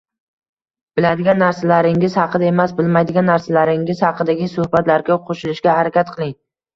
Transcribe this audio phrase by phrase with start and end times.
[0.99, 6.33] Biladigan narsalaringiz haqida emas, bilmaydigan narsalaringiz haqidagi suhbatlarga qo’shilishga harakat qiling